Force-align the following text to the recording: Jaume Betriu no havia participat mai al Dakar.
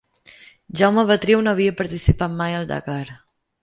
Jaume 0.81 1.03
Betriu 1.13 1.45
no 1.45 1.53
havia 1.53 1.77
participat 1.85 2.37
mai 2.43 2.61
al 2.63 2.71
Dakar. 2.77 3.03